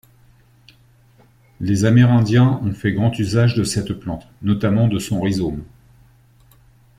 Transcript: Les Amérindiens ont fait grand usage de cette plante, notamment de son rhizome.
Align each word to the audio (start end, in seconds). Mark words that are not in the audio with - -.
Les 1.59 1.85
Amérindiens 1.85 2.59
ont 2.63 2.73
fait 2.73 2.91
grand 2.91 3.15
usage 3.19 3.53
de 3.53 3.63
cette 3.63 3.93
plante, 3.93 4.25
notamment 4.41 4.87
de 4.87 4.97
son 4.97 5.21
rhizome. 5.21 5.63